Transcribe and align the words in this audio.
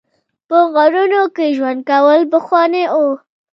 په 0.47 0.57
غارونو 0.73 1.21
کې 1.35 1.45
ژوند 1.57 1.81
کول 1.89 2.21
پخوانی 2.31 2.83
و 2.93 3.03